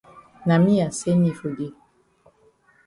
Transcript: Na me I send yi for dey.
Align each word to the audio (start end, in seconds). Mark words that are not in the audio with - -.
Na 0.47 0.55
me 0.63 0.73
I 0.87 0.89
send 0.99 1.21
yi 1.27 1.33
for 1.39 1.51
dey. 1.59 1.73